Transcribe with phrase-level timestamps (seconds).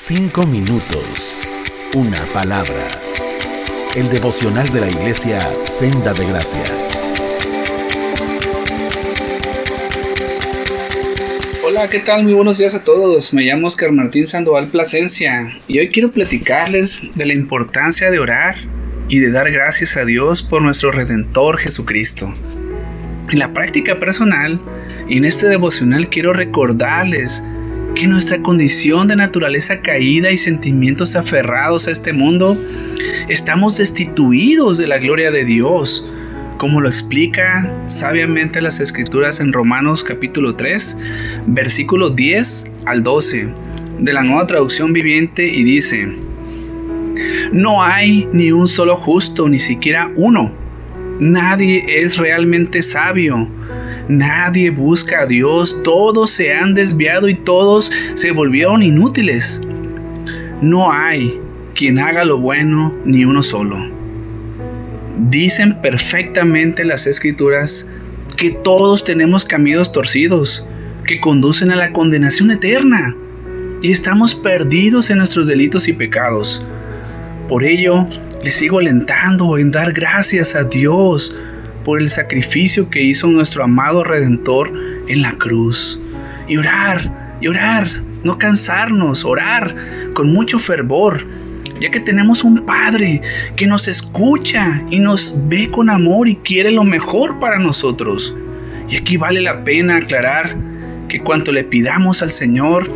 [0.00, 1.42] Cinco minutos.
[1.92, 3.02] Una palabra.
[3.96, 6.62] El devocional de la iglesia Senda de Gracia.
[11.66, 12.22] Hola, ¿qué tal?
[12.22, 13.34] Muy buenos días a todos.
[13.34, 18.54] Me llamo Oscar Martín Sandoval Plasencia y hoy quiero platicarles de la importancia de orar
[19.08, 22.32] y de dar gracias a Dios por nuestro Redentor Jesucristo.
[23.32, 24.60] En la práctica personal
[25.08, 27.42] y en este devocional quiero recordarles
[27.98, 32.56] que nuestra condición de naturaleza caída y sentimientos aferrados a este mundo,
[33.28, 36.08] estamos destituidos de la gloria de Dios,
[36.58, 40.96] como lo explica sabiamente las escrituras en Romanos capítulo 3,
[41.48, 43.52] versículo 10 al 12,
[43.98, 46.08] de la nueva traducción viviente y dice,
[47.50, 50.54] no hay ni un solo justo, ni siquiera uno.
[51.18, 53.50] Nadie es realmente sabio
[54.08, 59.60] Nadie busca a Dios, todos se han desviado y todos se volvieron inútiles.
[60.62, 61.38] No hay
[61.74, 63.76] quien haga lo bueno ni uno solo.
[65.28, 67.90] Dicen perfectamente las escrituras
[68.36, 70.66] que todos tenemos caminos torcidos
[71.06, 73.14] que conducen a la condenación eterna
[73.82, 76.64] y estamos perdidos en nuestros delitos y pecados.
[77.48, 78.06] Por ello,
[78.42, 81.36] les sigo alentando en dar gracias a Dios
[81.84, 84.72] por el sacrificio que hizo nuestro amado Redentor
[85.08, 86.02] en la cruz.
[86.46, 87.88] Y orar, y orar,
[88.24, 89.74] no cansarnos, orar
[90.14, 91.26] con mucho fervor,
[91.80, 93.20] ya que tenemos un Padre
[93.56, 98.34] que nos escucha y nos ve con amor y quiere lo mejor para nosotros.
[98.88, 100.56] Y aquí vale la pena aclarar
[101.08, 102.88] que cuanto le pidamos al Señor,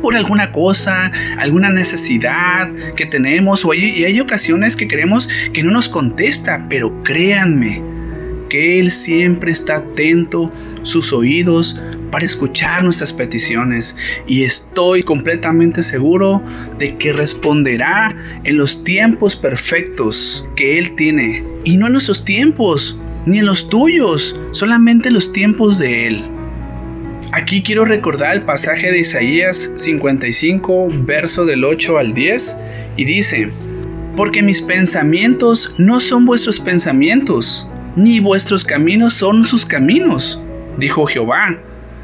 [0.00, 5.70] por alguna cosa, alguna necesidad que tenemos, o y hay ocasiones que queremos que no
[5.70, 7.82] nos contesta, pero créanme,
[8.50, 16.42] que Él siempre está atento sus oídos para escuchar nuestras peticiones y estoy completamente seguro
[16.78, 18.10] de que responderá
[18.44, 23.68] en los tiempos perfectos que Él tiene y no en nuestros tiempos ni en los
[23.68, 26.39] tuyos, solamente los tiempos de Él.
[27.32, 32.56] Aquí quiero recordar el pasaje de Isaías 55, verso del 8 al 10,
[32.96, 33.50] y dice,
[34.16, 40.42] porque mis pensamientos no son vuestros pensamientos, ni vuestros caminos son sus caminos,
[40.76, 41.56] dijo Jehová.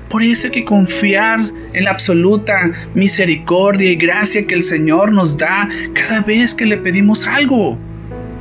[0.09, 1.41] Por eso hay que confiar
[1.73, 6.77] en la absoluta misericordia y gracia que el Señor nos da cada vez que le
[6.77, 7.77] pedimos algo.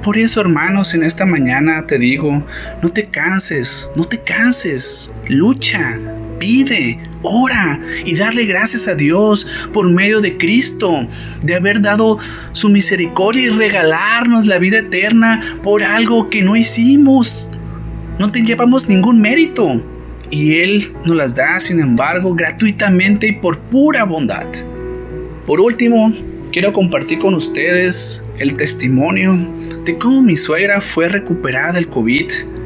[0.03, 2.45] Por eso, hermanos, en esta mañana te digo,
[2.83, 5.97] no te canses, no te canses, lucha,
[6.39, 11.07] pide, ora y darle gracias a Dios por medio de Cristo,
[11.41, 12.17] de haber dado
[12.51, 17.49] su misericordia y regalarnos la vida eterna por algo que no hicimos.
[18.19, 19.81] No te llevamos ningún mérito.
[20.31, 24.47] Y Él nos las da, sin embargo, gratuitamente y por pura bondad.
[25.45, 26.11] Por último,
[26.51, 29.37] quiero compartir con ustedes el testimonio
[29.85, 32.25] de cómo mi suegra fue recuperada del COVID.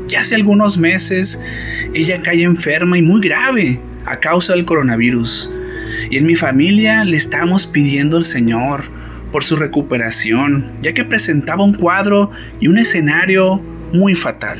[0.09, 1.39] Ya hace algunos meses
[1.93, 5.51] ella cae enferma y muy grave a causa del coronavirus.
[6.09, 8.83] Y en mi familia le estamos pidiendo al Señor
[9.31, 13.61] por su recuperación, ya que presentaba un cuadro y un escenario
[13.93, 14.59] muy fatal.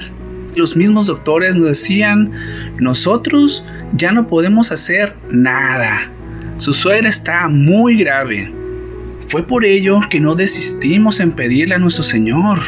[0.55, 2.31] Los mismos doctores nos decían,
[2.77, 6.11] nosotros ya no podemos hacer nada.
[6.57, 8.53] Su suegra está muy grave.
[9.25, 12.59] Fue por ello que no desistimos en pedirle a nuestro Señor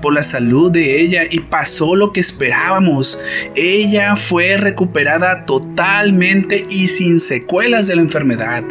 [0.00, 3.18] por la salud de ella y pasó lo que esperábamos.
[3.54, 8.64] Ella fue recuperada totalmente y sin secuelas de la enfermedad.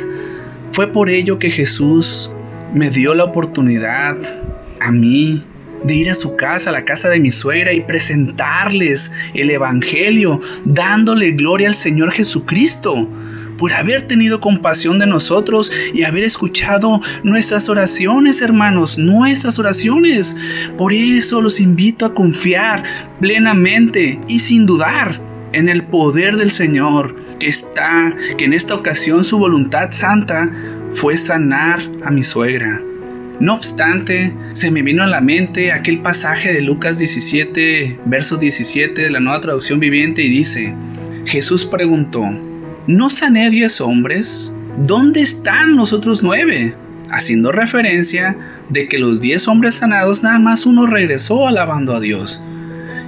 [0.72, 2.32] Fue por ello que Jesús
[2.74, 4.18] me dio la oportunidad
[4.80, 5.44] a mí
[5.84, 10.40] de ir a su casa, a la casa de mi suegra y presentarles el Evangelio,
[10.66, 13.10] dándole gloria al Señor Jesucristo
[13.58, 20.38] por haber tenido compasión de nosotros y haber escuchado nuestras oraciones, hermanos, nuestras oraciones.
[20.78, 22.84] Por eso los invito a confiar
[23.20, 25.22] plenamente y sin dudar
[25.54, 30.48] en el poder del Señor, que está, que en esta ocasión su voluntad santa
[30.92, 32.82] fue sanar a mi suegra.
[33.40, 39.00] No obstante, se me vino a la mente aquel pasaje de Lucas 17, verso 17
[39.00, 40.74] de la nueva traducción viviente y dice,
[41.26, 42.24] Jesús preguntó,
[42.88, 44.56] ¿no sané diez hombres?
[44.78, 46.74] ¿Dónde están los otros nueve?
[47.12, 48.38] Haciendo referencia
[48.70, 52.42] de que los diez hombres sanados nada más uno regresó alabando a Dios.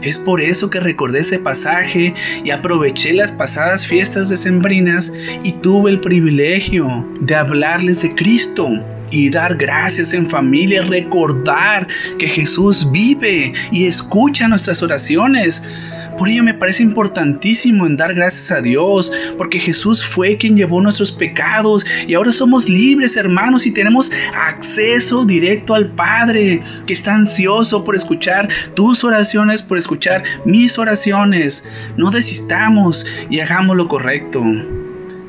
[0.02, 5.92] Es por eso que recordé ese pasaje y aproveché las pasadas fiestas decembrinas y tuve
[5.92, 8.70] el privilegio de hablarles de Cristo
[9.12, 11.88] y dar gracias en familia, recordar
[12.18, 15.64] que Jesús vive y escucha nuestras oraciones
[16.20, 20.82] Por ello me parece importantísimo en dar gracias a Dios, porque Jesús fue quien llevó
[20.82, 27.16] nuestros pecados y ahora somos libres hermanos y tenemos acceso directo al Padre, que está
[27.16, 31.64] ansioso por escuchar tus oraciones, por escuchar mis oraciones.
[31.96, 34.44] No desistamos y hagamos lo correcto.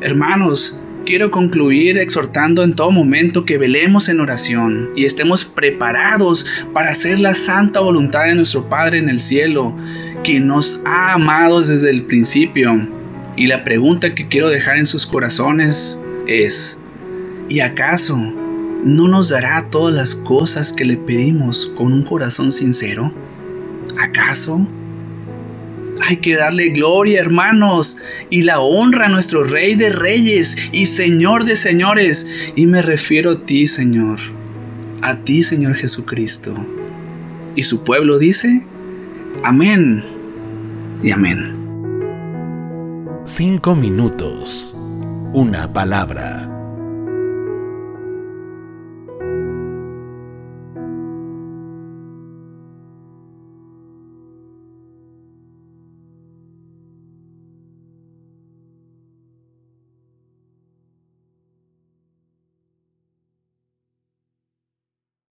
[0.00, 6.92] Hermanos, quiero concluir exhortando en todo momento que velemos en oración y estemos preparados para
[6.92, 9.76] hacer la santa voluntad de nuestro Padre en el cielo
[10.22, 12.88] quien nos ha amado desde el principio.
[13.36, 16.78] Y la pregunta que quiero dejar en sus corazones es,
[17.48, 18.16] ¿y acaso
[18.84, 23.12] no nos dará todas las cosas que le pedimos con un corazón sincero?
[23.98, 24.64] ¿Acaso?
[26.02, 27.98] Hay que darle gloria, hermanos,
[28.30, 32.52] y la honra a nuestro Rey de Reyes y Señor de Señores.
[32.56, 34.18] Y me refiero a ti, Señor,
[35.02, 36.54] a ti, Señor Jesucristo.
[37.56, 38.66] Y su pueblo dice,
[39.42, 40.02] Amén
[41.02, 41.56] y amén.
[43.24, 44.76] Cinco minutos.
[45.32, 46.49] Una palabra.